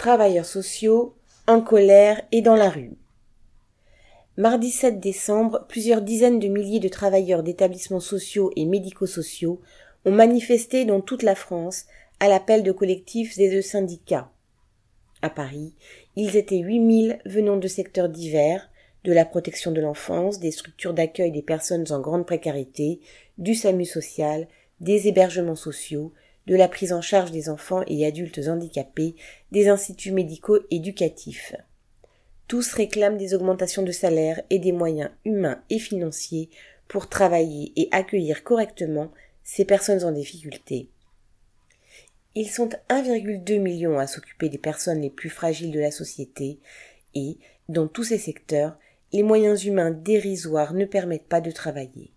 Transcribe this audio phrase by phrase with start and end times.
[0.00, 1.14] Travailleurs sociaux,
[1.46, 2.96] en colère et dans la rue.
[4.38, 9.60] Mardi 7 décembre, plusieurs dizaines de milliers de travailleurs d'établissements sociaux et médico-sociaux
[10.06, 11.84] ont manifesté dans toute la France
[12.18, 14.30] à l'appel de collectifs et de syndicats.
[15.20, 15.74] À Paris,
[16.16, 18.70] ils étaient 8000 venant de secteurs divers,
[19.04, 23.00] de la protection de l'enfance, des structures d'accueil des personnes en grande précarité,
[23.36, 24.48] du SAMU social,
[24.80, 26.14] des hébergements sociaux,
[26.46, 29.14] de la prise en charge des enfants et adultes handicapés,
[29.52, 31.54] des instituts médicaux éducatifs.
[32.48, 36.50] Tous réclament des augmentations de salaire et des moyens humains et financiers
[36.88, 39.12] pour travailler et accueillir correctement
[39.44, 40.88] ces personnes en difficulté.
[42.34, 46.58] Ils sont 1,2 million à s'occuper des personnes les plus fragiles de la société
[47.14, 48.78] et, dans tous ces secteurs,
[49.12, 52.12] les moyens humains dérisoires ne permettent pas de travailler.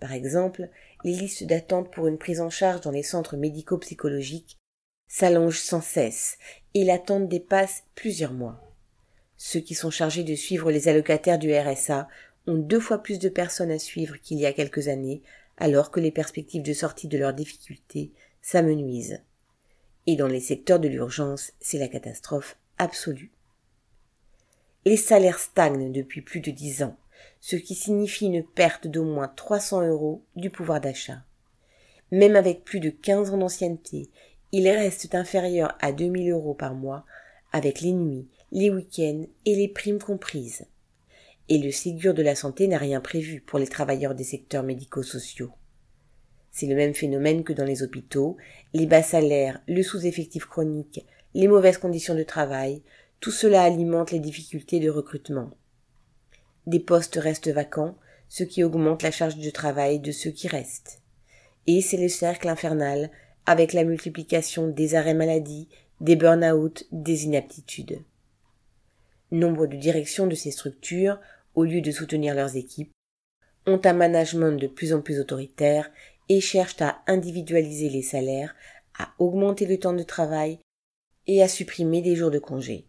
[0.00, 0.68] Par exemple,
[1.04, 4.58] les listes d'attente pour une prise en charge dans les centres médico-psychologiques
[5.08, 6.38] s'allongent sans cesse
[6.74, 8.62] et l'attente dépasse plusieurs mois.
[9.36, 12.08] Ceux qui sont chargés de suivre les allocataires du RSA
[12.46, 15.22] ont deux fois plus de personnes à suivre qu'il y a quelques années,
[15.56, 19.20] alors que les perspectives de sortie de leurs difficultés s'amenuisent.
[20.06, 23.32] Et dans les secteurs de l'urgence, c'est la catastrophe absolue.
[24.84, 26.96] Les salaires stagnent depuis plus de dix ans
[27.40, 31.22] ce qui signifie une perte d'au moins 300 euros du pouvoir d'achat.
[32.10, 34.10] Même avec plus de 15 ans d'ancienneté,
[34.52, 37.04] il reste inférieur à 2000 euros par mois
[37.52, 40.66] avec les nuits, les week-ends et les primes comprises.
[41.48, 45.52] Et le Ségur de la santé n'a rien prévu pour les travailleurs des secteurs médico-sociaux.
[46.50, 48.36] C'est le même phénomène que dans les hôpitaux,
[48.72, 52.82] les bas salaires, le sous-effectif chronique, les mauvaises conditions de travail,
[53.20, 55.50] tout cela alimente les difficultés de recrutement.
[56.66, 57.96] Des postes restent vacants,
[58.28, 61.00] ce qui augmente la charge de travail de ceux qui restent.
[61.66, 63.10] Et c'est le cercle infernal
[63.46, 65.68] avec la multiplication des arrêts maladie,
[66.00, 68.00] des burn-out, des inaptitudes.
[69.30, 71.18] Nombre de directions de ces structures,
[71.54, 72.92] au lieu de soutenir leurs équipes,
[73.66, 75.90] ont un management de plus en plus autoritaire
[76.28, 78.54] et cherchent à individualiser les salaires,
[78.98, 80.58] à augmenter le temps de travail
[81.26, 82.86] et à supprimer des jours de congé.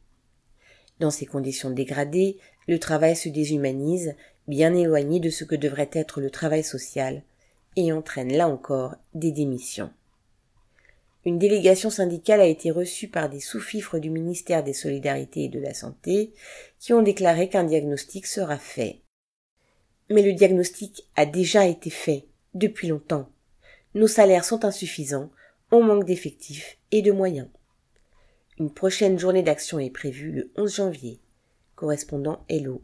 [0.99, 2.37] Dans ces conditions dégradées,
[2.67, 4.15] le travail se déshumanise,
[4.47, 7.23] bien éloigné de ce que devrait être le travail social,
[7.75, 9.91] et entraîne là encore des démissions.
[11.25, 15.59] Une délégation syndicale a été reçue par des sous-fifres du ministère des Solidarités et de
[15.59, 16.31] la Santé
[16.79, 19.01] qui ont déclaré qu'un diagnostic sera fait.
[20.09, 23.29] Mais le diagnostic a déjà été fait depuis longtemps.
[23.93, 25.29] Nos salaires sont insuffisants,
[25.69, 27.49] on manque d'effectifs et de moyens.
[28.59, 31.19] Une prochaine journée d'action est prévue le 11 janvier.
[31.75, 32.81] Correspondant Hello